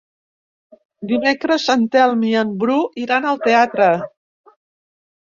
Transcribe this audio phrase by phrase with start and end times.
[1.09, 3.91] Dimecres en Telm i en Bru iran al teatre.